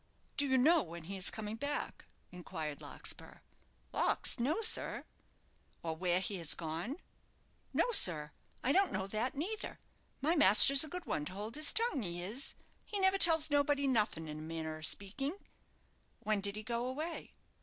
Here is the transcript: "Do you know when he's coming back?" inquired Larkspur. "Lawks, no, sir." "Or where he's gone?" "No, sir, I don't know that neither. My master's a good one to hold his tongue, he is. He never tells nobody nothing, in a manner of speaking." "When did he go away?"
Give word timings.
"Do 0.35 0.47
you 0.47 0.57
know 0.57 0.81
when 0.81 1.03
he's 1.03 1.29
coming 1.29 1.57
back?" 1.57 2.05
inquired 2.31 2.81
Larkspur. 2.81 3.41
"Lawks, 3.93 4.39
no, 4.39 4.59
sir." 4.61 5.05
"Or 5.83 5.95
where 5.95 6.19
he's 6.19 6.55
gone?" 6.55 6.97
"No, 7.71 7.91
sir, 7.91 8.31
I 8.63 8.71
don't 8.71 8.91
know 8.91 9.05
that 9.05 9.35
neither. 9.35 9.77
My 10.19 10.35
master's 10.35 10.83
a 10.83 10.89
good 10.89 11.05
one 11.05 11.25
to 11.25 11.33
hold 11.33 11.53
his 11.53 11.71
tongue, 11.71 12.01
he 12.01 12.19
is. 12.23 12.55
He 12.83 12.99
never 12.99 13.19
tells 13.19 13.51
nobody 13.51 13.85
nothing, 13.85 14.27
in 14.27 14.39
a 14.39 14.41
manner 14.41 14.79
of 14.79 14.87
speaking." 14.87 15.35
"When 16.21 16.41
did 16.41 16.55
he 16.55 16.63
go 16.63 16.87
away?" 16.87 17.35